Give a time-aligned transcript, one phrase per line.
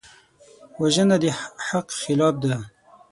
[0.81, 1.25] وژنه د
[1.67, 2.55] حق خلاف ده